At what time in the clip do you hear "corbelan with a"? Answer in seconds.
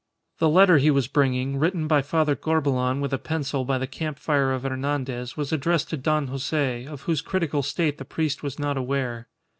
2.35-3.19